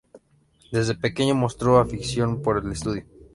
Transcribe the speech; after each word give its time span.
Desde 0.71 0.95
pequeño 0.95 1.35
mostró 1.35 1.77
afición 1.77 2.41
por 2.41 2.57
el 2.65 2.71
estudio. 2.71 3.05